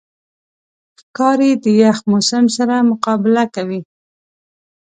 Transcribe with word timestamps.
ښکاري 0.99 1.51
د 1.63 1.65
یخ 1.83 1.97
موسم 2.11 2.45
سره 2.57 2.75
مقابله 2.89 3.43
کوي. 3.55 3.81